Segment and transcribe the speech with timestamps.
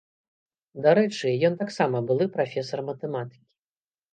[0.85, 3.43] Дарэчы, ён таксама былы прафесар матэматыкі.